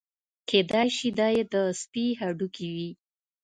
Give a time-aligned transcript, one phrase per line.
[0.49, 2.89] کېدای شي دا یې د سپي هډوکي وي.